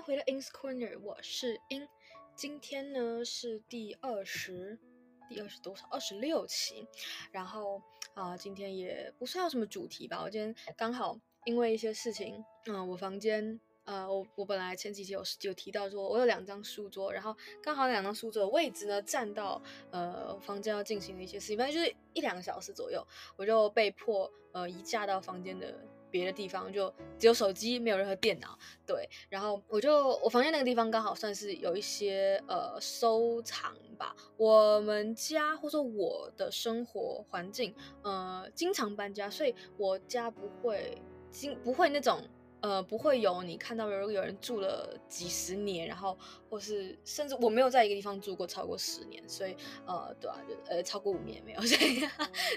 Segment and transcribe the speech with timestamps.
[0.00, 1.88] 回到 In's Corner，我是 In。
[2.36, 4.78] 今天呢是第二十，
[5.28, 5.88] 第二十多少？
[5.90, 6.86] 二十六期。
[7.32, 7.82] 然后
[8.14, 10.22] 啊、今天也不算有什么主题吧。
[10.22, 19.60] 我今天刚好因为一些事情，嗯、我房间，呃，我我本来前几期有有提到说，我有两张书桌，然后刚好两张书桌的位置呢占到
[19.90, 23.04] 呃房间要进行的一些事情，反正就是一两个小时左右，
[23.36, 25.74] 我就被迫呃移驾到房间的。
[26.10, 28.58] 别的地方就只有手机，没有任何电脑。
[28.86, 34.14] 对，然后我就我房间那个地方刚好算是有一些呃收藏吧。
[34.36, 41.00] 我们家或者说我的生活环境呃经常搬家，所以我家不会
[41.30, 42.20] 经不会那种。
[42.60, 46.18] 呃，不会有你看到，如果有人住了几十年，然后
[46.50, 52.00] 或是甚至我没有在一个地方住过超过十年，所以呃，对啊，就呃超过五年没有， 所以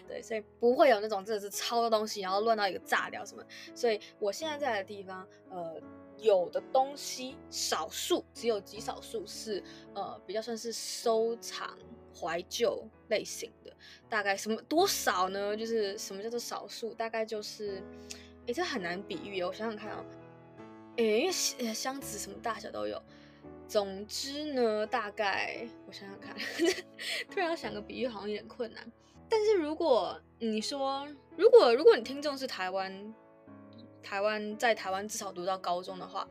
[0.08, 3.44] 对，所以不会有那种真的是超多东西，然后乱到一个炸掉什么。
[3.76, 5.80] 所以我现在在的地方，呃，
[6.18, 9.64] 有的东西少数，只有极少数是
[9.94, 11.78] 呃比较算是收藏
[12.20, 13.72] 怀旧类型的，
[14.10, 15.56] 大概什么多少呢？
[15.56, 16.92] 就是什么叫做少数？
[16.96, 17.84] 大概就是。
[18.48, 20.06] 诶，这很难比喻，我想想看啊、哦，
[20.98, 23.02] 诶，因为箱子什么大小都有。
[23.68, 26.36] 总之呢，大概我想想看，
[27.30, 28.92] 突然要想个比喻好像有点困难。
[29.30, 33.14] 但是如果你说，如果如果你听众是台湾，
[34.04, 36.28] 台湾在台湾至少读到高中的话，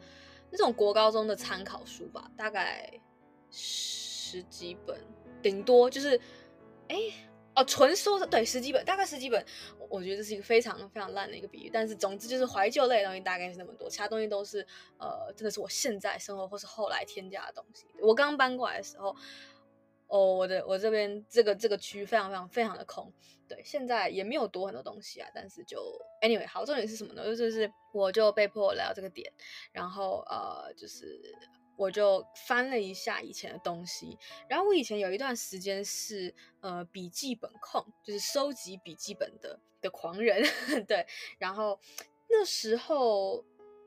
[0.50, 2.92] 那种国高中的参考书吧，大概
[3.50, 5.00] 十几本，
[5.40, 6.20] 顶多就是，
[6.88, 7.12] 诶。
[7.54, 9.44] 哦，纯收的对十几本，大概十几本，
[9.88, 11.70] 我觉得这是一个非常非常烂的一个比喻。
[11.72, 14.64] 但是总之就是怀旧类的东西大概是那么多，其他东西都是
[14.98, 17.86] 呃，真的是我现在生活或是后来添加的东西。
[18.00, 19.16] 我刚搬过来的时候，
[20.06, 23.12] 哦，我的我这边这个这个区非常非常非常的空，
[23.48, 25.28] 对，现在也没有多很多东西啊。
[25.34, 27.24] 但是就 anyway，好，重点是什么呢？
[27.36, 29.32] 就是我就被迫来到这个点，
[29.72, 31.20] 然后呃，就是。
[31.80, 34.18] 我就翻了一下以前的东西，
[34.50, 40.44] 然后我以前有一段时间是呃笔记本控，就是收集笔记本的的狂人，
[40.86, 41.06] 对。
[41.38, 41.80] 然后
[42.28, 43.42] 那时候，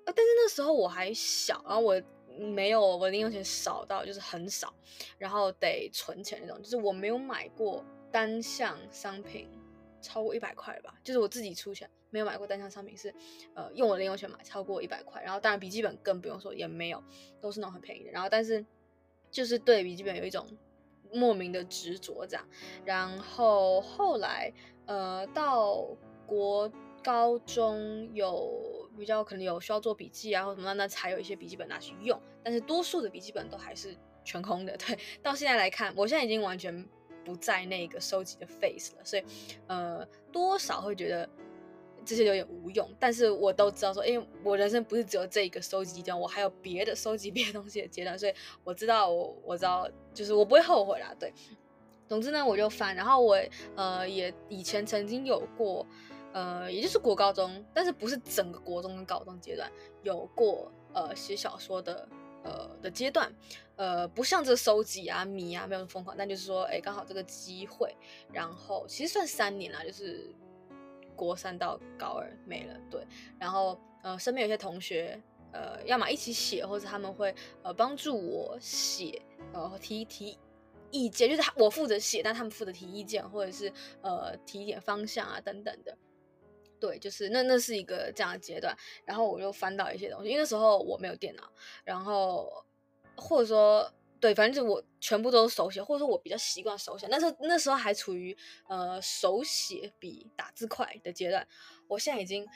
[0.07, 2.01] 呃，但是那时候我还小，然后我
[2.39, 4.73] 没有我零用钱少到就是很少，
[5.19, 9.47] 然后得存钱那种，就是我没有买过单项商品
[10.03, 11.89] 超过一百块了吧，就是我自己出钱。
[12.11, 13.11] 没有买过单项商品是，
[13.55, 17.03] 呃，用我零用钱买超过一百块，然后当然笔记本更不用说，也没有，
[17.41, 18.11] 都是那种很便宜的。
[18.11, 18.63] 然后但是
[19.31, 20.45] 就是对笔记本有一种
[21.11, 22.47] 莫名的执着这样。
[22.85, 24.53] 然后后来
[24.85, 25.87] 呃到
[26.27, 26.71] 国
[27.03, 32.21] 高中有比较可能有需要做笔记啊或什么，那才有一些笔记本拿去用。
[32.43, 34.77] 但是多数的笔记本都还是全空的。
[34.77, 36.87] 对，到现在来看，我现在已经完全
[37.23, 39.23] 不在那个收集的 phase 了，所以
[39.67, 41.29] 呃多少会觉得。
[42.05, 48.33] 这些有点无用，但是我都知道说，因为我人生不是只有这一个收集阶段，我还有别的收集 别的东西的阶段，所以
[48.65, 51.15] 我知道我我知道，就是我不会后悔啦。
[51.17, 51.33] 对，
[52.05, 53.41] 总之呢，我就翻，然后我
[53.77, 55.87] 呃也以前曾经有过，
[56.33, 62.05] 呃，也就是国高中，但是不是整个国中跟高中阶段有过呃写小说的
[62.43, 63.33] 呃的阶段，
[63.75, 67.95] 呃，不像这收集啊迷啊没有那么疯狂，但就是说，哎，刚好这个机会，
[68.31, 70.33] 然后其实算三年啦，就是。
[71.15, 73.05] 国三到高二没了，对，
[73.39, 79.21] 然后呃，身边有些同学，呃，要么一起写，或者他们会呃帮助我写，
[79.53, 80.35] 呃，提提
[80.89, 85.95] 意见，就是我负责写，但他们负责提意见，或者是呃提一点方向啊等等的，
[86.79, 88.75] 对，就是那那是一个这样的阶段，
[89.05, 91.43] 然后我就翻到一些东西，因为那时候我没有电脑，
[91.83, 92.65] 然后
[93.15, 93.91] 或者说。
[94.19, 97.05] 对，反正就我全部都是手写，或者说我比较习惯手写。
[97.07, 98.33] 那时候那时候还处于
[98.69, 101.45] 呃手写比打字快的阶段。
[101.89, 102.47] 我现在已经，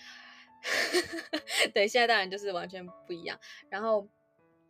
[1.76, 3.38] 对，现在当然就是完全不一样。
[3.70, 4.08] 然后，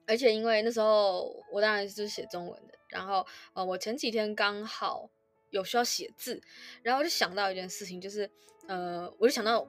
[0.07, 2.73] 而且因为那时候我当然是写中文的。
[2.89, 3.23] 然后
[3.53, 5.07] 呃，我前几天刚好
[5.51, 6.41] 有需要写字，
[6.81, 8.27] 然后我就想到一件事情，就是
[8.67, 9.67] 呃，我就想到。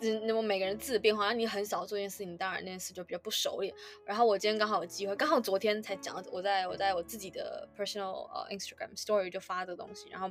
[0.00, 3.74] 那么每个人字的变化，那你很少做一件事情，当然那件事就比较不熟练。
[4.04, 10.30] 然后我今天刚好有机会，刚好昨天才讲，我在我在我自己的 personal 呃 Instagram story 就发这个东西，然后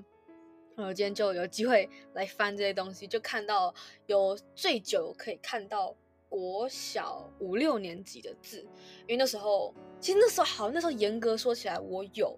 [0.78, 3.76] 我今天就有机会来翻这些东西，就看到
[4.06, 5.94] 有最久可以看到
[6.30, 8.62] 国小五六年级的字，
[9.02, 12.38] 因为那时候其实那时候好，那时候严格说起来，我有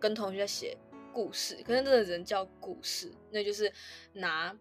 [0.00, 0.74] 跟同学在写
[1.12, 3.70] 故事，可是那个人叫故事，那就是
[4.14, 4.56] 拿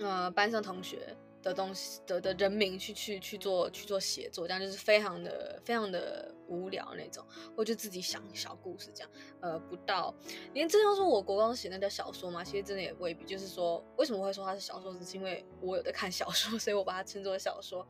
[0.00, 1.16] 呃班上同学。
[1.42, 7.24] 的东西的的人名去去去做去做写作，这样就是非常的非常的无聊那种，
[7.56, 9.10] 我就自己想小故事这样，
[9.40, 10.14] 呃，不到
[10.52, 13.24] 连真要说我国光写那叫小说嘛，其实真的也未必。
[13.24, 17.86] 就是说，为什么会说它是小说，只是因为我有在看小说， 所以我把它称作小说。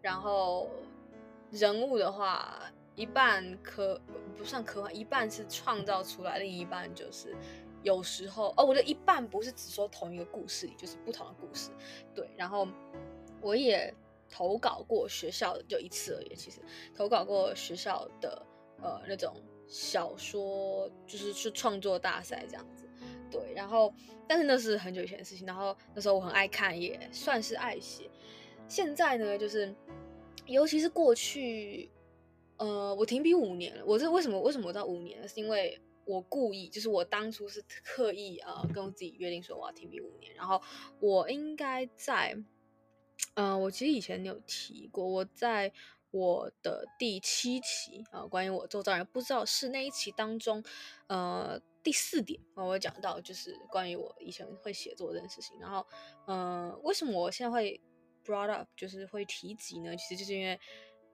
[0.00, 0.68] 然后
[1.50, 3.98] 人物的话，一半科
[4.36, 7.34] 不算科幻，一半是创造出来，另一半就是
[7.82, 11.70] 有时候哦，我的一半不是只说同一个故事里，就是不同的故事。
[12.14, 12.66] 对，然后
[13.40, 13.92] 我也
[14.30, 16.34] 投稿过学校的，就一次而已。
[16.34, 16.60] 其实
[16.94, 18.46] 投稿过学校的
[18.80, 19.34] 呃那种
[19.66, 22.84] 小说，就是去创作大赛这样子。
[23.30, 23.92] 对，然后
[24.28, 25.46] 但是那是很久以前的事情。
[25.46, 28.08] 然后那时候我很爱看，也算是爱写。
[28.68, 29.74] 现在呢，就是
[30.46, 31.90] 尤其是过去，
[32.58, 33.82] 呃，我停笔五年了。
[33.84, 35.26] 我这为什么为什么我到五年呢？
[35.26, 40.34] 是因为我故意，就是我当初是刻意呃跟我自己约定说我要停笔五年。
[40.34, 40.60] 然后
[41.00, 42.34] 我应该在，
[43.34, 45.72] 嗯、呃，我其实以前有提过，我在
[46.10, 50.62] 我的第七期啊、呃，关于我周遭人不知道是那一期当中，
[51.08, 51.60] 呃。
[51.84, 55.58] 第四点，我有讲到就是关于我以前会写作这件事情。
[55.58, 55.84] 然后，
[56.28, 57.80] 嗯、呃，为什么我现在会
[58.24, 59.96] brought up，就是会提及呢？
[59.96, 60.60] 其实就是因为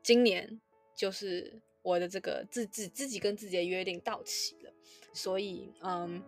[0.03, 0.61] 今年
[0.95, 1.59] 就是
[1.89, 4.73] 我的这个自自自己跟自己的约定到期了，
[5.13, 6.23] 所以，嗯，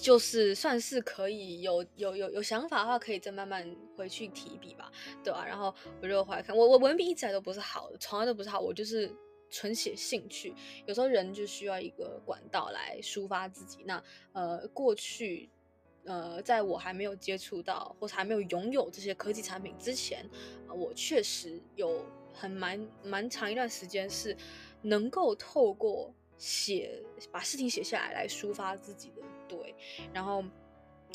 [0.00, 4.90] 就是算是可以有有有有想法的话，可以再慢慢回去提笔吧，
[5.22, 5.46] 对吧、啊？
[5.46, 9.10] 然后我就回来看，我我文笔一直来都不是好的，从来都不是好，我就是。
[9.50, 10.52] 纯写兴趣，
[10.84, 13.84] 有时候人就需要一个管道来抒发自己。
[13.84, 14.02] 那
[14.32, 15.48] 呃，过去
[16.04, 20.28] 呃，在我还没有接触到或者还没有拥有这些科技产品之前，
[20.74, 24.36] 我确实有很蛮蛮长一段时间是
[24.82, 27.02] 能够透过写
[27.32, 29.22] 把事情写下来来抒发自己的。
[29.48, 29.74] 对，
[30.12, 30.44] 然后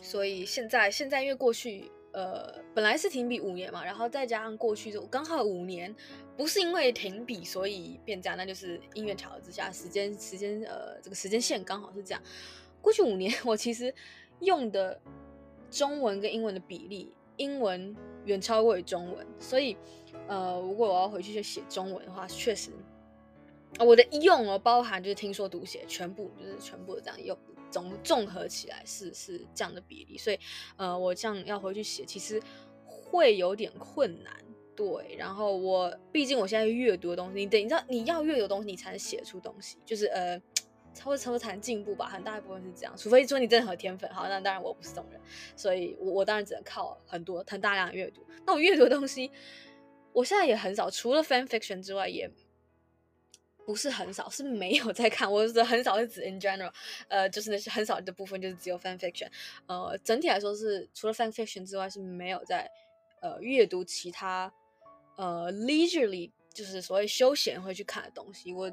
[0.02, 1.92] 所以现在现在因为过去。
[2.12, 5.96] 呃，本来是停笔五年嘛，然后再加上过去就刚好五年，
[6.36, 12.24] 不是因为停笔所以变这样，那就是因缘巧合之下，时间时间呃这个时间线刚好是这样。
[12.82, 13.94] 过去五年 我其实
[14.40, 15.00] 用的
[15.70, 17.96] 中文跟英文的比例，英文
[18.26, 19.76] 远超过于中文，所以
[20.28, 22.70] 呃如果我要回去就写中文的话，确实
[23.80, 27.36] 我的用哦包含就是听说读写全部就是全部的这样用。
[27.72, 30.40] 总综合起来是是这样的比例，所以
[30.76, 32.42] 呃，我这样要回去写，其实
[32.84, 34.34] 会有点困难。
[34.76, 40.42] 对，然后我毕竟我现在阅读的东西，你等你知道你要阅读的东西，你才能写出东西，就是呃，
[40.94, 42.94] 超超才能进步吧，很大一部分是这样。
[42.98, 45.22] 除非说你真的很有天分，好，那当然我不是这种人，
[45.56, 48.26] 所以我我当然只能靠很多很大量的阅读。
[48.46, 49.32] 那我阅读的东西，
[50.14, 52.30] 我现在也很少，除了 fan fiction 之外也。
[53.66, 55.32] 不是很少，是没有在看。
[55.32, 56.74] 我是很少是指 in general，
[57.08, 59.30] 呃，就是那些很少的部分，就是只有 fan fiction。
[59.68, 62.68] 呃，整体来说是除了 fan fiction 之外是没有在
[63.22, 64.52] 呃阅读其他
[65.18, 68.52] 呃 leisurely，就是所谓休闲会去看的东西。
[68.52, 68.72] 我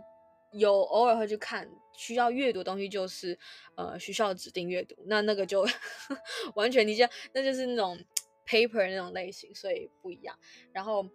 [0.58, 3.38] 有偶尔会去看需要阅读东西，就是
[3.76, 5.66] 呃学校指定阅读，那那个就
[6.54, 7.98] 完全你就那就是那种
[8.46, 10.38] paper 那种类型，所以不一样。
[10.72, 11.06] 然后。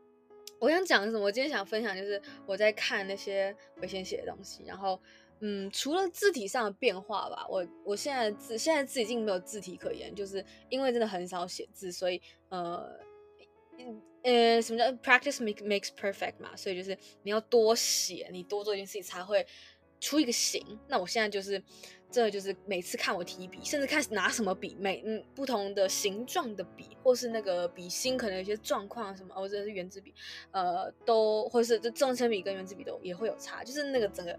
[0.60, 1.20] 我想讲什么？
[1.20, 5.02] 我今天想分享就是我在看那些我以前写的东西，然后，
[5.40, 12.88] 嗯，除了字体上的变化吧，我我现在字现在字已经没有字体可言，就是因为真的很少写字，所以呃，
[14.24, 16.56] 呃，什么叫 practice make makes perfect 嘛？
[16.56, 19.46] 所以就是你要多写，你多做一件事情才会
[20.00, 20.80] 出一个形。
[20.88, 21.62] 那我现在就是。
[22.14, 30.14] 这就是每次看我提笔，甚至看拿什么笔，每嗯不同的形状的笔，或是那个笔芯可能有些状况什么，或者是原子笔，
[30.52, 34.38] 呃，都或是这中性笔跟原子笔都也会有差，就是那个整个，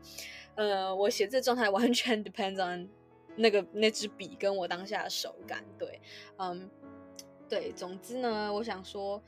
[0.54, 2.87] 呃，我写字状态完全 depends on
[3.37, 5.99] 那个那支笔跟我当下的手感，对，
[6.37, 6.68] 嗯，
[7.49, 9.23] 对，总之呢，我想说，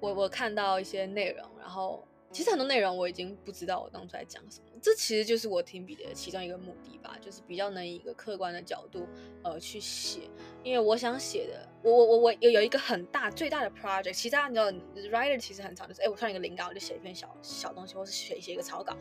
[0.00, 2.04] 我我看到一些内容，然后。
[2.30, 9.08] 其实很多内容我已经不知道我当初在讲什么，这其实就是我停笔的其中一个目的吧，就是比较能以一个客观的角度
[9.42, 10.28] 呃去写，
[10.62, 14.70] 因为我想写的，我我我我有有一个很大最大的 project，其他你知道
[15.10, 18.94] writer 其实很长，就是哎我突然一个灵感我就写一篇小小东西，或是写写一个草稿，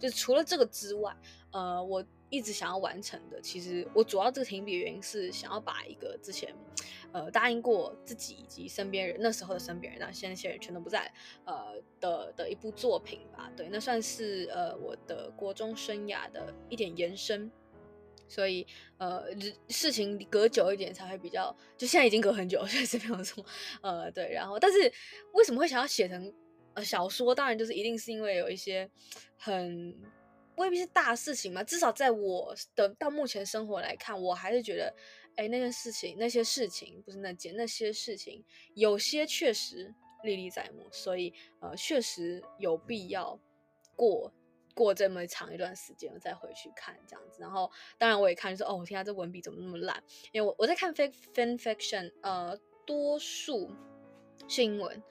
[0.00, 1.16] 就除了这个之外，
[1.52, 2.04] 呃我。
[2.34, 6.50] 一直想要完成的，其实我主要这个停笔的原因是想要把一个之前，
[7.12, 11.12] 呃答应过自己以及身边人那时候的身边人，那现在那些人全都不在，
[11.44, 17.52] 呃的的一部作品吧，对，那算是呃我的国中生涯的一点延伸，
[18.26, 18.66] 所以
[18.96, 19.24] 呃
[19.68, 23.44] 事情隔久一点才会比较，就现在已经隔很久， 所以是没有错，
[23.82, 24.90] 呃对，然后但是
[25.34, 26.32] 为什么会想要写成
[26.72, 27.34] 呃小说？
[27.34, 28.90] 当然就是一定是因为有一些
[29.36, 29.94] 很。
[30.56, 34.94] 未必是大事情嘛，至少在我的到目前生活来看，我还是觉得，
[35.36, 38.44] 哎，那件事情，那些事情不是那件，那些事情
[38.74, 43.38] 有些确实历历在目，所以呃，确实有必要
[43.96, 44.32] 过
[44.74, 47.40] 过这么长一段时间，我再回去看这样子。
[47.40, 50.02] 然后，当然我也看，就是哦，我天啊，这文笔怎么那么烂？
[50.32, 53.70] 因为我我在看 fake fan fiction，呃，多数
[54.48, 55.02] 是英文。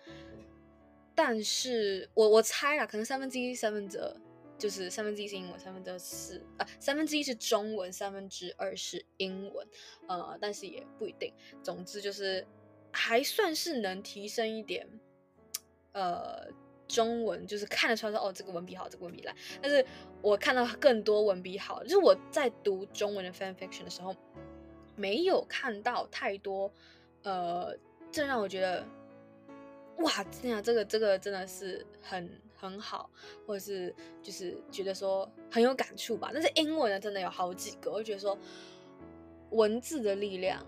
[1.14, 4.16] 但是我我猜啦，可能三分之一三分之二，
[4.62, 9.68] 就是三分之一是英文，三分之二是啊，三分之一是中文，三分之二是英文，
[10.08, 11.34] 呃，但是也不一定。
[11.64, 12.46] 总之就是
[12.92, 14.88] 还算是能提升一点，
[15.94, 16.48] 呃，
[16.88, 19.36] 中文就是看得出来说哦，这个文笔好，这个文笔烂。
[19.60, 19.84] 但是
[20.22, 24.16] 我看到更多文笔好，就是我在读中文的 fan fiction 的时候，
[24.96, 26.72] 没有看到太多，
[27.24, 27.76] 呃，
[28.12, 28.86] 这让我觉得。
[29.98, 32.28] 哇，天啊这个这个真的是很
[32.62, 33.10] 很好，
[33.48, 36.30] 或者是就是觉得说很有感触吧。
[36.32, 38.38] 但是英文呢，真的有好几个，我就觉得说
[39.50, 40.64] 文字的力量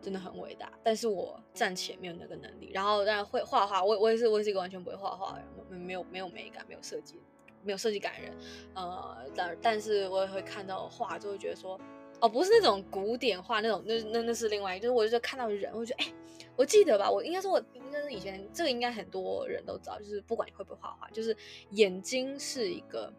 [0.00, 0.72] 真的很伟大。
[0.84, 2.70] 但是我暂且没有那个能力。
[2.72, 7.20] 然后当然会画画，我我也是我也是一个完全不会画画的人，没有没有美感，没有设计，
[7.64, 8.32] 没有设计感人。
[8.74, 11.80] 呃，但但是我也会看到画，就会觉得说。
[12.22, 16.14] 哦，不是那种古典画那种，那那那是另外一，就是我就看到人，我就觉得，哎，
[16.54, 21.36] 我记得吧，我应该说，我应该是以前这个应该很多人都知道，就是不管你会不会画画，就是
[21.70, 23.12] 眼睛是一个，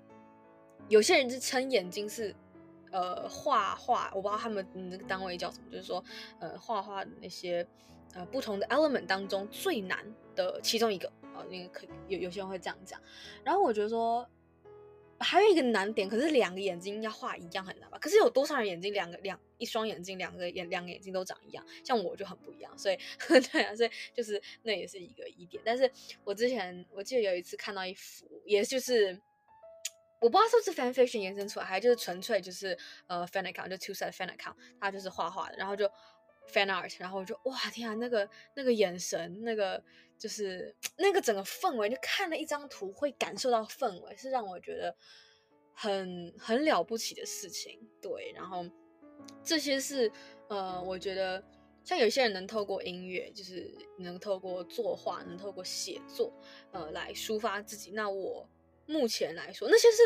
[0.88, 2.34] 有些人是称眼睛是，
[2.92, 6.02] 呃，画画，我不知道他们那个单位叫什么，就是说，
[6.40, 7.68] 呃，画画的那些，
[8.14, 10.00] 呃，不同的 element 当中最难
[10.34, 12.98] 的其中一个，啊、呃，那个可有有些人会这样讲，
[13.44, 14.26] 然后我觉得说。
[15.24, 17.98] 还有一个难点，可是两个眼睛要画一样很难吧？
[18.00, 21.66] 可是有多少人眼睛两个两一双眼睛两个眼两个眼睛都长一样？
[21.84, 23.00] 像我就很不一样， 所以
[23.52, 25.64] 对啊，所以就是那也是一个疑点。
[25.66, 25.90] 但是
[26.24, 29.20] 我之前我记得有一次看到一幅，也就是
[30.20, 32.78] 我不知道是不是 fan fiction 延伸出来，还就是纯粹就是
[33.08, 35.90] 呃 fan account 就 two side fan account，他就是画画的，然后就
[36.52, 39.84] fan art，然后我就哇天啊，那个那个眼神那个。
[40.16, 44.96] 就是那个整个氛围，就看了一张图会感受到氛围，是让我觉得
[45.74, 47.78] 很很了不起的事情。
[48.02, 48.66] 对，然后
[49.44, 50.10] 这些是
[50.48, 51.44] 呃，我觉得
[51.84, 56.32] 像有些人能透过音乐，就是能透过作画，能透过写作，
[56.72, 57.92] 呃，来抒发自己。
[57.92, 58.48] 那我
[58.86, 60.04] 目前来说，那些是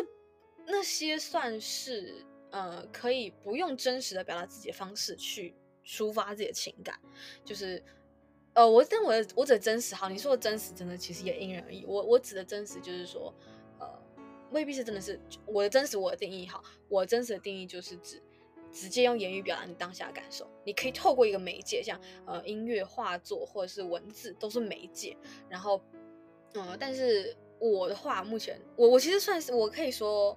[0.65, 5.53] 那些算是呃，可以不用真实的表达自己的方式去
[5.87, 6.99] 抒发自己的情感，
[7.45, 7.81] 就是。
[8.53, 11.85] 呃，我但我的我指的真实，好，你说的真实，真的其实也因人而异。
[11.85, 13.31] 我我指的真实就是说，
[13.79, 13.87] 呃，
[14.49, 18.19] 未必是真的是我的真实，我的定义好，我真实的定义就是指
[18.71, 20.49] 直接用言语表达你当下的感受。
[20.63, 25.15] 你可以透过一个媒介，像呃音乐、画作或者是文字，都是媒介。
[25.47, 25.79] 然后，
[26.55, 30.35] 嗯、呃，但是我的话，目前我我其实算是我可以说。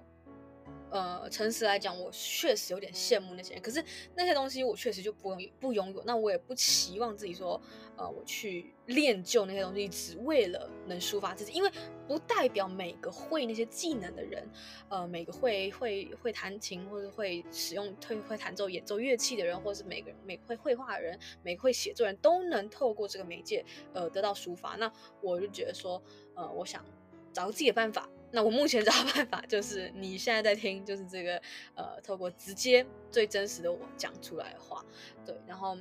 [0.91, 3.61] 呃，诚实来讲，我确实有点羡慕那些人。
[3.61, 3.83] 可是
[4.13, 6.03] 那些东西我确实就不用不拥有。
[6.05, 7.59] 那我也不期望自己说，
[7.95, 11.53] 呃，我去练就那些东西，只为了能抒发自己。
[11.53, 11.71] 因为
[12.05, 14.45] 不代表每个会那些技能的人，
[14.89, 24.75] 呃，每个会会会弹琴或者会使用会会弹奏演奏乐器的人，或者是每个人每会绘画的人，每个会写作人都能透过这个媒介，呃，得到抒发。
[24.75, 26.03] 那我就觉得说，
[26.35, 26.85] 呃，我想
[27.31, 28.09] 找个自己的办法。
[28.31, 31.41] 那我目前找的办法就是你现在在听，就是这个
[31.75, 34.85] 呃，透过直接最真实的我讲出来的话，
[35.25, 35.77] 对，然后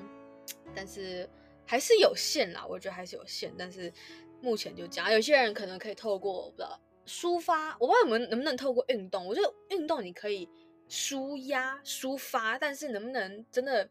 [0.74, 1.28] 但是
[1.64, 3.92] 还是有限啦，我觉得还是有限，但是
[4.40, 10.48] 目前就讲，有些人可能可以透过不知道抒发，我不知道你们能不能透过运动，我觉得运动你可以
[10.88, 13.88] 舒压抒发，但是能不能真的？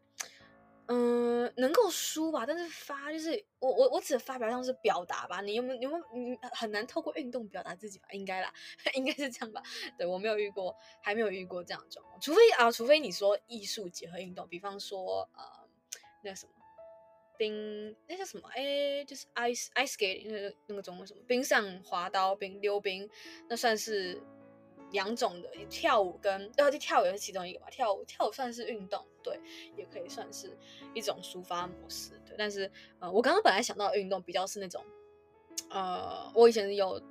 [0.91, 8.08] 嗯，能够输吧，但是发就是我我我只发表像是表达吧，你有没有有没有你很难透过运动表达自己吧？
[8.12, 8.51] 应该啦，
[8.96, 9.62] 应该是这样吧？
[10.00, 15.43] 对，我没有遇过，还没有遇过这样的状况，除非啊，除非你说艺术结合运动，比方说呃
[16.24, 16.51] 那什么
[17.38, 23.08] 冰那叫什么哎，就是 ice ice skating 那个那个中文什么冰上滑刀冰溜冰，
[23.48, 24.19] 那算是。
[24.91, 27.67] 两种的跳舞跟呃，跳舞也是其中一个吧。
[27.69, 29.39] 跳舞跳舞算是运动，对，
[29.75, 30.58] 也可以算是
[30.93, 32.36] 一种抒发模式，对。
[32.38, 34.84] 但是呃，我刚刚本来想到的运动比较是那种，
[35.69, 37.01] 呃，我以前有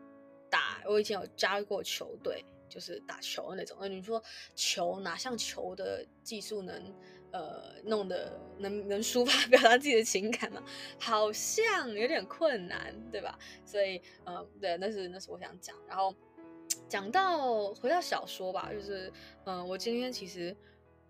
[0.51, 3.77] 打，我以前有加入过球队，就是打球的那种。
[3.81, 4.23] 那你说
[4.57, 6.95] 球哪像球的技术能
[7.31, 10.63] 呃弄得能能抒发 表达自己的情感吗？
[10.99, 13.39] 好像有点困难，对吧？
[13.65, 16.13] 所以呃，对，那是那是我想讲，然后。
[16.89, 19.13] 讲到回到小说吧，就是，
[19.45, 20.57] 嗯、呃，我今天其实，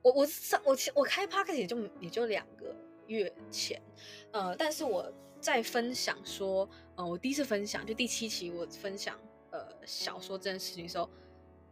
[0.02, 2.74] 我我上我我开 podcast 也就也就两个
[3.06, 3.80] 月前，
[4.32, 9.16] 呃，但是我在分享说，呃，我第一次分享就第七期我分享
[9.50, 11.08] 呃小说这件事情的时候，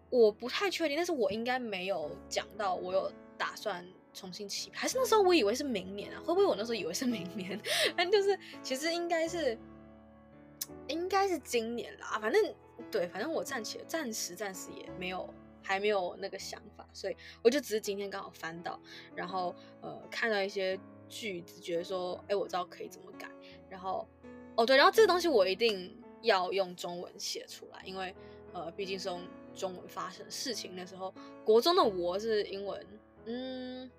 [0.08, 3.84] 我不太确定，但是我应该没有讲到我有打算
[4.14, 7.60] 重新起，还是那时候我以为是明年啊，会不会我那时候以为是明年？
[7.96, 9.58] 反正就是其实应该是
[10.88, 12.54] 应该是今年啦，反正。
[12.90, 15.26] 对，反正我暂且暂时暂时也没有
[15.62, 18.78] 还没有那个想法，所以我就只是今天刚好翻到，
[19.14, 23.30] 然后呃看到一些句子，觉得说，哎，我知道可以怎么改，
[23.70, 24.06] 然后
[24.56, 28.14] 哦对，然后这个东西我一定要用中文写出来，因为
[28.52, 30.76] 呃，毕竟是用中文发生事情。
[30.76, 31.12] 的时候
[31.46, 32.87] 国中的我是英文，
[33.25, 33.90] 嗯，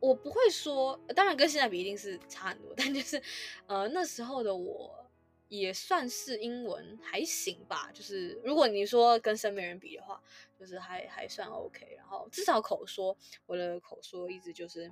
[0.00, 3.22] 我不会说，当然跟现在比一定是差很多，但就是
[3.66, 5.03] 呃那时候的我。
[5.48, 10.20] 也算是英文还行吧，就是如果你说跟身边人比的话，
[10.58, 11.94] 就是还还算 OK。
[11.96, 14.90] 然后至少口说，我的口说一直就是，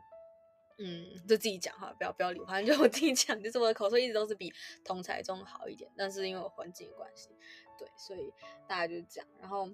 [0.79, 4.53] 嗯，就自己讲哈，不要不要理，反正就我自己讲，就是我的口说一直都是比
[4.85, 5.91] 同才中好一点。
[5.97, 7.31] 但是因为我环境的关系，
[7.79, 8.33] 对，所以
[8.69, 9.29] 大家就是这样。
[9.41, 9.69] 然后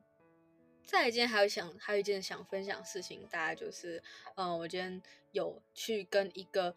[0.87, 4.03] 再来今天还有想还有一件想分享的事情，大概就是，
[4.37, 6.75] 嗯，我今天有去跟一个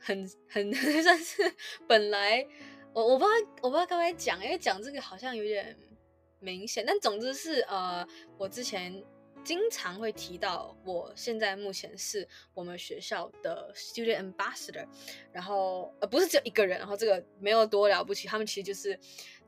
[0.00, 0.72] 很很
[1.02, 1.54] 算是
[1.86, 2.46] 本来。
[2.94, 5.76] 我我不知道我不知道该不该讲，因为讲这个好像有点
[6.38, 6.84] 明显。
[6.86, 8.06] 但总之是呃，
[8.38, 9.02] 我之前
[9.44, 14.86] 经常会提到，我现在目前是我们学校的 student ambassador。
[15.32, 18.28] 然后呃，不是只有一个人，然后这个没有多了不起。
[18.28, 18.96] 他们其实就是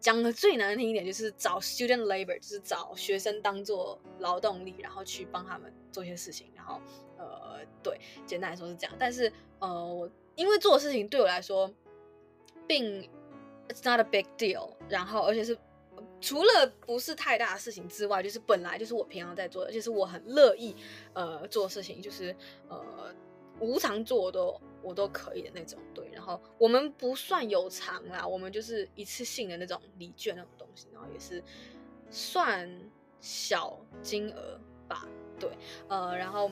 [0.01, 6.51] 讲的最难听一点，就是找 student labor，就是找学生当做劳动力，然后去帮他们做些事情。
[6.57, 6.81] 然后
[7.17, 8.97] 呃，对，简单来说是这样。
[8.99, 11.73] 但是呃，我因为做的事情对我来说，
[12.67, 13.09] 并
[13.69, 14.71] It's not a big deal。
[14.89, 15.57] 然后，而且是
[16.21, 20.75] 除了不是太大的事情之外，就是本来就是我平常在做的，就是我很乐意
[21.13, 22.35] 呃做事情，就是
[22.69, 23.15] 呃
[23.61, 25.79] 无偿做我都我都可以的那种。
[25.95, 31.43] 对，然后我们不算有偿啦，我们就是一次性的那种礼券那种东西，然后也是
[32.11, 32.69] 算
[33.21, 35.07] 小金额吧。
[35.39, 35.51] 对，
[35.89, 36.51] 呃，然后。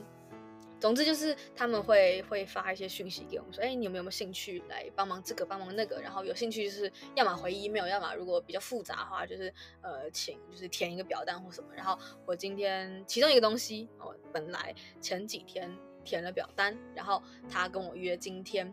[0.84, 5.98] 总之就是他们会会发一些讯息给我们说，哎，你有没有兴趣来帮忙这个帮忙那个？
[5.98, 9.50] 然后有兴趣就是要么回 email，要么如果比较复杂的话，就是
[9.80, 11.70] 呃请就是填一个表单或什么。
[11.74, 15.74] 然后我今天其中一个东西，我本来前几天
[16.04, 18.70] 填了表单，然后他跟我约今天，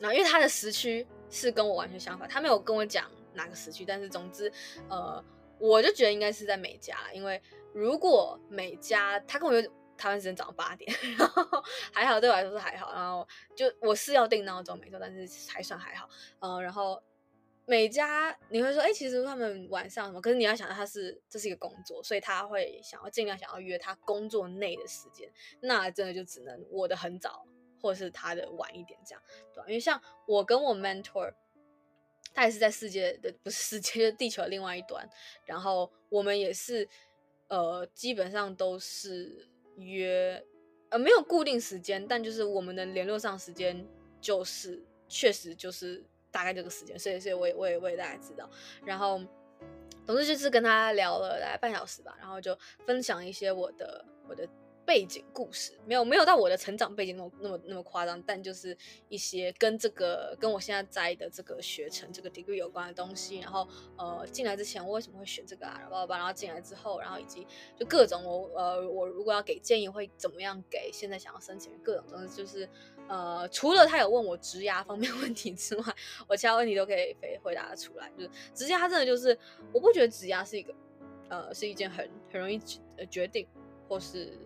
[0.00, 4.52] 那因为他的时区是跟我完全相反，他没有跟我讲哪个时区，但是总之
[4.88, 5.24] 呃
[5.60, 7.40] 我就觉得应该是在美加，因为
[7.72, 9.70] 如果美加他跟我约。
[10.00, 12.90] 台湾时间早上八点， 然后还好，对我来说是还好。
[12.94, 16.08] 然后就我是要定闹钟没错，但是还算还好。
[16.40, 17.00] 嗯，然后
[17.66, 20.20] 美加你会说，哎、其实他们晚上什么？
[20.22, 25.30] 可是你要想到他是这是一个工作，所以他会想要尽量想要约他工作内的时间。
[25.60, 27.46] 那真的就只能我的很早，
[27.82, 29.64] 或者是他的晚一点这样，对吧？
[29.68, 31.34] 因为像我跟我 mentor，
[32.32, 35.06] 他也是在世界的不是世界，就是地球的另外一端。
[35.44, 36.88] 然后我们也是
[37.48, 39.46] 呃，基本上都是。
[39.80, 40.44] 约，
[40.90, 43.86] 呃，没有固定时间，但就是我们能联络上时间
[44.20, 48.48] 就是确实就是大概这个时间，所以所以我也我也我也大概知道。
[48.84, 49.20] 然后，
[50.06, 54.48] 总之就是跟他聊了大概半小时吧，然后就分享一些我的我的。
[54.90, 58.76] 背景故事没有没有到我的成长背景那么那么那么夸张，但就是
[59.08, 63.38] 一些跟这个跟我现在在的这个学程这个 degree 有关的东西。
[63.38, 65.78] 然后呃进来之前我为什么会选这个啊？
[65.80, 67.46] 然后然后进来之后，然后以及
[67.78, 72.68] 就各种我呃我如果要给建议会怎么样给现在想要申请各种东西，就是
[73.06, 75.84] 呃除了他有问我职涯方面问题之外，
[76.26, 78.10] 我其他问题都可以回回答出来。
[78.18, 79.38] 就是职涯真的就是
[79.72, 80.74] 我不觉得职涯是一个
[81.28, 83.46] 呃是一件很很容易决决定
[83.88, 84.36] 或是。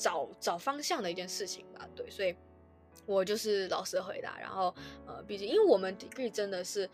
[0.00, 2.34] 找找方向的一件事情吧，对，所以
[3.04, 4.38] 我就是老实回答。
[4.40, 4.74] 然后，
[5.06, 6.88] 呃，毕竟因为我们 degree 真的是，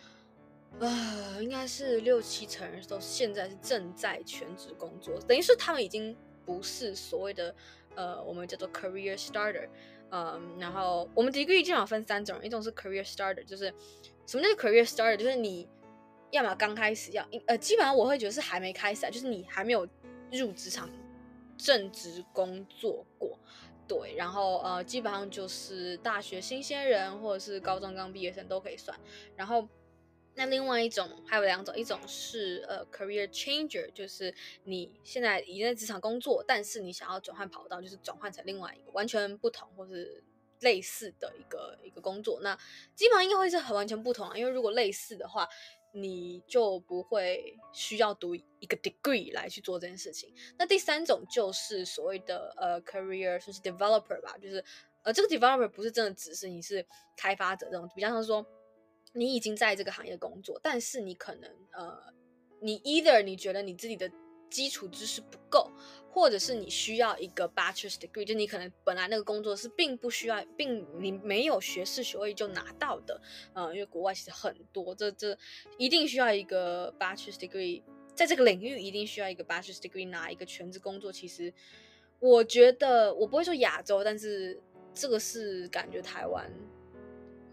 [0.81, 7.55] 呃，应该是六七成人都现在是正在全职工作，等于是他们已经不是所谓的，
[7.95, 9.69] 呃，我们叫做 career starter，
[10.11, 13.73] 嗯、然后我们 degree 基本上分三种，一种是 career starter，就是
[14.27, 15.69] 什么叫 career starter，就是你
[16.33, 19.87] 要么刚开始要，呃，基本上我会觉得是还没开始啊，就是你还没有
[20.33, 20.91] 入职场。
[21.57, 23.39] 正职工作过，
[23.89, 28.99] 对，然后呃，基本上就是大学新鲜人或者是高中刚毕业生都可以算。
[29.35, 29.69] 然后
[30.35, 40.23] 那另外一种还有两种，一种是呃 career changer，就是你现在已经在职场工作，但是你想要转换跑道，就是转换成另外一个完全不同或是
[40.61, 42.41] 类似的一个一个工作。
[42.43, 42.59] 那
[42.95, 45.49] 基本上应该会是很完全不同啊，因为如果类似的话。
[45.99, 50.31] 你就不会需要读一个 degree 来去做这件事情。
[50.59, 54.63] 那第三种就是所谓的呃 career，就是 developer 吧，就是
[55.03, 56.85] 呃这个 developer 不是真的只是你是
[57.17, 58.45] 开发者这种，比方说
[59.15, 61.99] 你已经在这个行业工作，但是你可能呃
[62.61, 64.11] 你 either 你觉得你自己的
[64.51, 65.71] 基础知识不够，
[66.11, 73.21] 或者是你需要一个 bachelor's degree，就你可能本来那个工作是并不需要，并你没有学士学位就拿到的，
[73.55, 75.37] 嗯，因为国外其实很多，这这
[75.79, 77.83] 一定需要一个 bachelor's degree，
[78.15, 81.13] 在这个领域一定需要一个 bachelor's degree 拿一个全职工作。
[81.13, 81.53] 其实
[82.19, 84.59] 我觉得我不会说亚洲，但是
[84.95, 86.51] 这个是感觉台湾，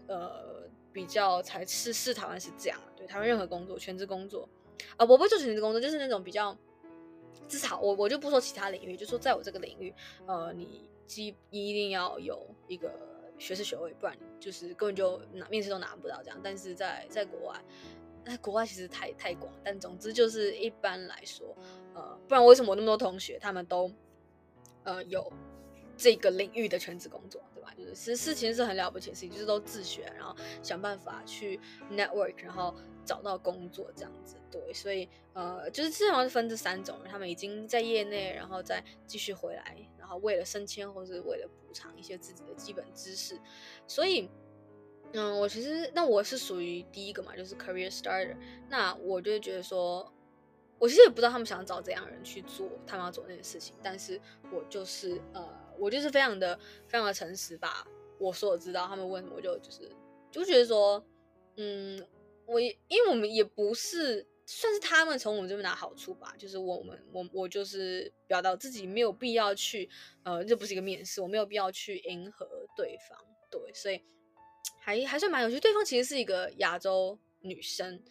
[0.06, 4.48] 呃，比较才是是台湾是这样，对台湾任何工作全职工作，
[4.96, 6.56] 啊、我不会做全职工作，就是那种比较
[7.48, 9.94] 至少我我就不说其他领域，就说在我这个领域，
[10.26, 12.92] 呃，你基一定要有一个
[13.38, 16.40] 学士学位，不然就是根本就拿面试都拿不到这样。
[16.42, 17.64] 但是在在国外，
[18.24, 21.56] 那国外其实太太广，但总之就是一般来说，
[21.94, 23.90] 呃，不然为什么我那么多同学他们都
[24.84, 25.32] 呃有
[25.96, 27.42] 这个领域的全职工作？
[27.54, 34.36] 对吧就是实事情是很了不起的事情，就是都自学，然后想办法去 network，然后找到工作这样子。
[34.50, 43.38] 对，所以呃，就是至少是分这三种，他们已经在业内，然后再继续回来，然后为了升迁或是为了补偿一些自己的基本知识。
[43.86, 44.28] 所以，
[45.12, 48.36] 嗯，我其实那我是属于第一个嘛，就是 career starter。
[48.68, 50.12] 那我就觉得说，
[50.78, 54.20] 我其实也不知道他们想找怎样人去做他们要做那件事情，但是
[54.52, 55.62] 我就是呃。
[55.76, 57.84] 我就是非常的非常的诚实吧，
[58.20, 59.90] 我说我知道他们问，我就就是
[60.30, 61.04] 就觉得说，
[61.56, 62.00] 嗯，
[62.46, 69.88] 我因为我们也不是算是他们从我们这边拿好处吧，就是我们我我就是表达自己没有必要去，
[70.22, 73.18] 呃，这不是一个面试，我没有必要去迎合对方，
[73.50, 74.00] 对，所以
[74.80, 75.58] 还还算蛮有趣。
[75.58, 78.02] 对方其实是一个亚洲女生，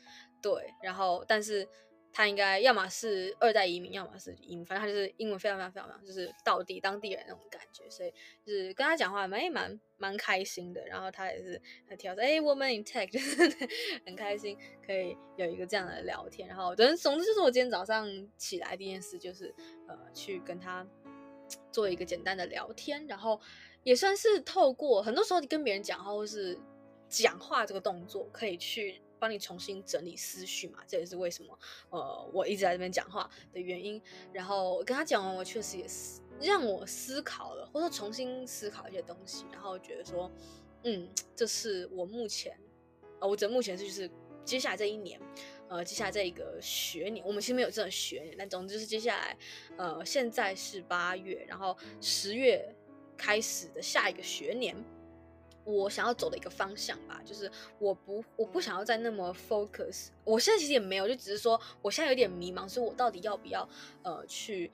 [0.42, 1.68] 对，然后但是。
[2.14, 8.12] 他应该要么是二代移民，要么是移民，反正他就是英文非常非常非常棒，就是道地当地人那种感觉，所以
[8.46, 10.86] 就是跟他讲话蛮蛮蛮开心的。
[10.86, 13.68] 然后他也是很挑说，哎，woman in tech，就是
[14.06, 16.48] 很开心可以有一个这样的聊天。
[16.48, 19.52] 然后，总之总之就是我今天早上起来第一件事就是
[19.88, 20.86] 呃去跟他
[21.72, 23.42] 做一个简单的聊天，然后
[23.82, 26.56] 也算是透过很多时候跟别人讲话或是
[27.10, 29.02] 讲话这个动作可以去。
[29.24, 31.58] 帮你重新整理思绪嘛，这也是为什么
[31.92, 34.02] 呃我一直在这边讲话的原因。
[34.34, 40.30] 然后我跟他讲完，我确实也是让我思考了，或者重新思考一些东西，然后觉得说，
[40.84, 42.54] 嗯，这是我目前，
[43.22, 44.12] 呃，我这目前是就是
[44.44, 45.18] 接下来这一年，
[45.70, 49.38] 呃，接下来这一个学年，我们其实没有这种学年，但总之就是接下来，
[49.78, 52.76] 呃，现在是八月，然后十月
[53.16, 54.76] 开始的下一个学年。
[55.64, 57.50] 我想要走的一个方向吧，就是
[57.80, 60.08] 我不我不想要再那么 focus。
[60.24, 63.68] 我现在其实也没有，就只是说我现在有点迷茫，所以我到底要不要
[64.04, 64.72] 呃去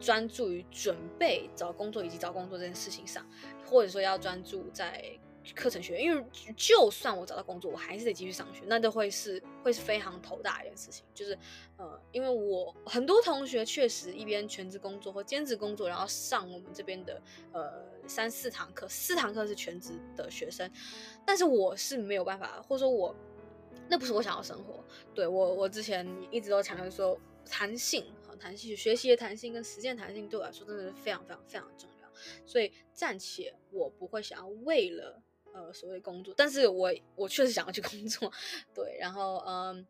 [0.00, 3.26] 专注于准备找工作以及找工作这件事情上，
[3.64, 5.18] 或者说要专注在。
[5.54, 6.24] 课程学院，因为
[6.56, 11.04] 就算我找到工作，我还是得继续上学，那都会是会是非常头大一件事情。
[11.14, 11.38] 就是，
[11.76, 17.22] 呃，因为我很多同学确实一边全职工作或兼职工作，然后上我们这边的
[17.52, 20.70] 呃三四堂课，四堂课是全职的学生，
[21.24, 23.14] 但是我是没有办法，或者说我
[23.88, 24.84] 那不是我想要生活。
[25.14, 32.08] 对，我，我之前一直都强调说弹性和弹性，学习的弹性跟实践弹性对我来说真的是非常非常非常重要，
[32.46, 35.22] 所以暂且我不会想要为了。
[35.54, 38.30] 呃，所谓工作，但是我我确实想要去 工作，
[38.74, 39.86] 对，然后嗯，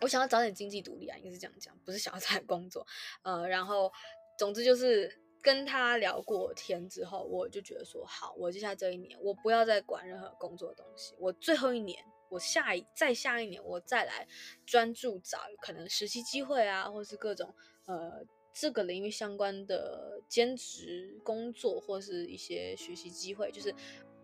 [0.00, 2.84] 我想要早点经济独立啊，应该是这样讲，不是想要在工作，
[3.22, 3.92] 呃，然后
[4.36, 14.26] 总之就是跟他聊过天之后，我就觉得说，好，我接下来这一年，我不要再管任何工作东西，我最后一年，我下一再下一年，我再来
[14.64, 17.54] 专注找可能实习机会啊，或是各种
[17.84, 23.74] 呃这个领域相关的兼职工作，或是一些学习机会，就是。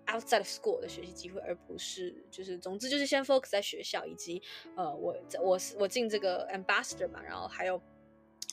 [0.07, 4.43] outside of school 的学习机会，而不是就是，总之就是先 focus 在学校，以及
[4.77, 7.81] 呃，我我我进这个 ambassador 嘛，然后还有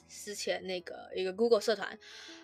[0.07, 1.97] 之前那个一个 Google 社团，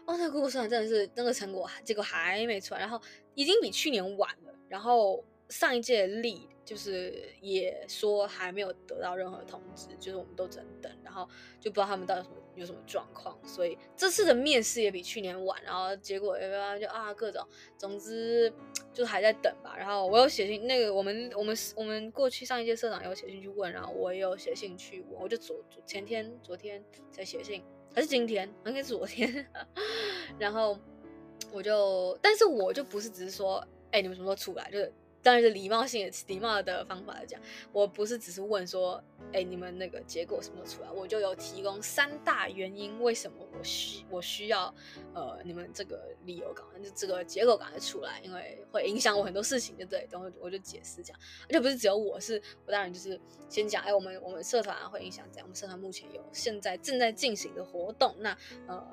[0.05, 3.01] 哦，那 Google 社团真的是那个成果结果还没出来，然后
[3.35, 11.27] 已经比去年晚了，然后上一届立就是也说还没有得到任何通知，就是我们都只能等，然后
[11.59, 12.35] 就不知道他们到底什么。
[12.55, 13.35] 有什么状况？
[13.43, 16.37] 所以这次的面试也比去年晚，然后结果
[16.79, 17.43] 就啊各种，
[17.79, 18.53] 总之
[18.93, 19.75] 就还在等吧。
[19.75, 27.63] 然后我有写信，那个我们我们我们过去上一届社长有写信去问，然后我也有写信去问，我就昨前天昨天才写信，
[27.95, 28.47] 还是今天？
[28.67, 29.47] 应该是昨天。
[30.37, 30.77] 然后
[31.51, 34.69] 我就，但是我就不是只是说，哎、你们什么时候出来？
[34.69, 34.93] 就是。
[35.23, 40.91] 当然是礼貌性的、礼貌的方法来讲，我不是只是问说，哎，你们那个结果什么时候出来？
[40.91, 44.73] 我就有提供三大原因，为什么我需我需要，
[45.13, 50.05] 呃，你们这个理由赶快就这个结果赶快出来，因为会影响我很多事情，对不对？
[50.11, 58.85] 等会我就解释讲，而且不是只有我是，我当然就是先讲，哎，我们我们社团会影响这样，我们社团目前有现在正在进行的活动，那呃。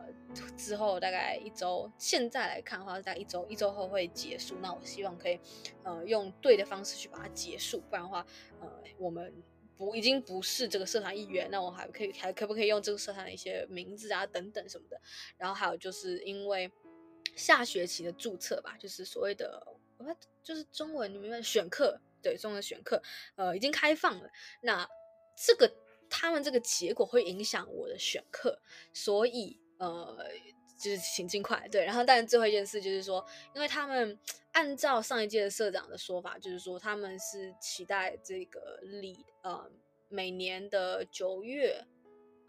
[0.56, 4.54] 之后大概一周，现在来看的话，大概一周一周后会结束。
[4.62, 5.36] 那我希望可以，
[5.82, 8.26] 呃，用用对的方式去把它结束，不然的话，
[8.60, 9.32] 呃，我们
[9.76, 15.00] 不已经不是这个社团一员，那我还可以还可不可以用这个社团的一些名字啊等等什么的。
[15.36, 16.70] 然后还有就是因为
[17.34, 19.66] 下学期的注册吧，就是所谓的，
[20.42, 21.98] 就是中文你明白选课。
[22.22, 23.02] 对，中文选课
[23.34, 24.30] 呃已经开放了。
[24.60, 24.86] 那
[25.34, 25.72] 这个
[26.10, 28.60] 他们这个结果会影响我的选课，
[28.92, 30.28] 所以呃
[30.80, 31.84] 就是请尽快对。
[31.84, 34.18] 然后，但是最后一件事就是说，因为他们
[34.52, 39.70] 按照上一届的社长的说法，就是说他们是期待这个礼呃
[40.08, 41.84] 每年的九月。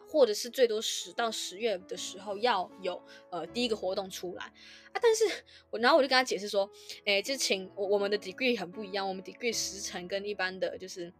[0.09, 5.23] 或者是最多十到十月的时候要有呃第一个活动出来啊，但是
[5.69, 6.69] 我然后我就跟他解释说，
[7.05, 11.13] 诶，就请我我们的 degree 很不一样，我们 degree 时程跟一般的就是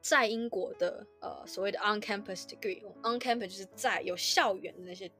[0.00, 5.10] 在英国的呃所谓的 on campus degree，on campus 就是在有校园的那些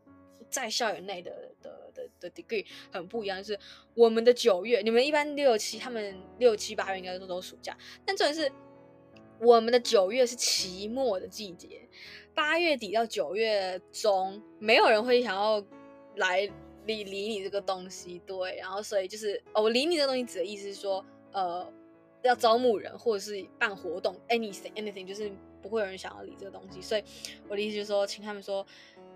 [0.55, 3.59] 在校园内的的的的 degree 很不一样，就是
[3.95, 8.51] 我们的九月，你们一般六七，他们六七八月应该都都暑假，但重点是
[9.41, 11.89] 我们的九月是期末的季节。
[12.33, 15.65] 八月底到九月中，没有人会想要
[16.17, 16.49] 来
[16.87, 21.69] 理理你这个东西，对，然后所以就是哦，我理你这个东西指的意思是说，呃，
[22.23, 25.29] 要招募人或者是办活动，anything anything，就是
[25.61, 27.03] 不会有人想要理这个东西，所以
[27.49, 28.65] 我的意思就是说，请他们说，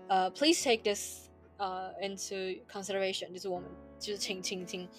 [0.07, 1.28] 呃，please take this
[1.59, 3.69] 呃 into consideration，就是我们
[3.99, 4.89] 就是请请请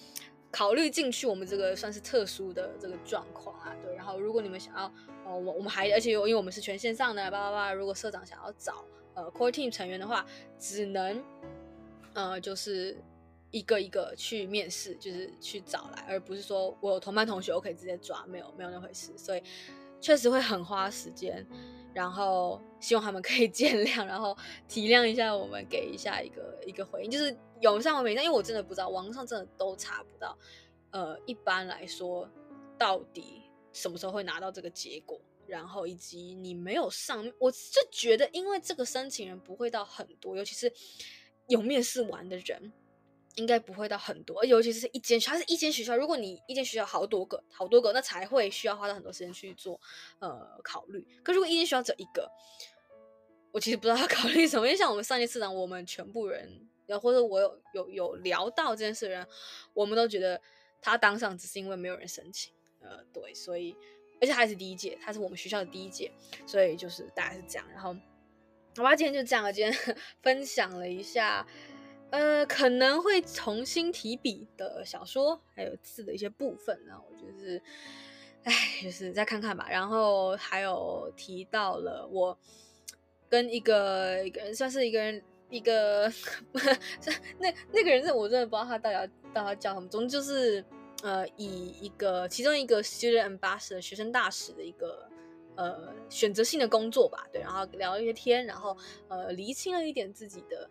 [0.49, 4.89] 考虑进去我们这个算是特殊的这个状况啊，对，然后如果你们想要。
[5.23, 7.71] 呃，我我们还而且因为我们是全线上的，叭叭叭。
[7.71, 10.25] 如果社长想要找呃 core team 成员的话，
[10.57, 11.23] 只能
[12.13, 12.97] 呃就是
[13.51, 19.15] 一个一个去面试，就是去找来，而不是说我有同班同学我可以直接抓，没有没有那回事。
[19.15, 19.43] 所以
[20.01, 21.45] 确实会很花时间，
[21.93, 24.35] 然后希望他们可以 见谅，然后
[24.67, 30.37] 体谅一下我们，给一下一个一个回应，就是有上文没上，因为我真的不知道，网上真的都查不到。
[30.89, 32.27] 呃，一般来说，
[32.77, 33.43] 到底。
[33.73, 35.17] 什么时候会拿到这个结果？
[35.47, 40.69] 然后以及你没有上，我是觉得，因为这个申请人不会到很多，尤其是
[41.47, 42.73] 有面试完的人，
[43.35, 44.43] 应该不会到很多。
[44.45, 49.79] 尤其是一间，它是一间学校，如果你一间学校好多个、好多个，那才会需要花到很多时间去做
[50.19, 51.05] 呃考虑。
[51.23, 52.29] 可如果一间学校只有一个，
[53.51, 54.65] 我其实不知道他 考虑什么。
[54.65, 56.69] 因为像我们上一次呢，我们全部人，
[57.01, 59.27] 或者我有有有聊到这件事的人，
[59.73, 60.41] 我们都觉得
[60.81, 62.53] 他当上只是因为没有人申请。
[62.79, 63.75] 呃，对，所以
[64.19, 66.11] 而且还是第一届，他是我们学校的第一届，
[66.47, 67.67] 所以就是大概是这样。
[67.71, 67.95] 然后，
[68.75, 69.53] 好吧，今天就这样了。
[69.53, 71.45] 今天 分享了一下，
[72.11, 76.79] 呃，可能会重新提笔的小说，还有字的一些部分。
[76.85, 77.61] 呢我就是，
[78.43, 79.67] 哎，就是再看看吧。
[79.69, 82.37] 然后还有提到了我
[83.27, 86.11] 跟一个一个，算是一个人，一个
[87.39, 90.63] 那那个人是我真的不知道他到底要到底叫什么，总之就是。
[91.03, 95.09] 呃，以一个其中一个 student ambassador 学生大使的一个
[95.55, 100.69] 呃选择性的工作吧，对，然后聊一些天，然后呃厘清了一点自己的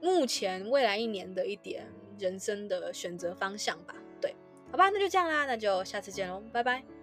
[0.00, 1.86] 目前未来一年的一点
[2.18, 4.34] 人生的选择方向吧，对，
[4.70, 6.97] 好吧，那就这样啦，那就下次见喽，拜拜。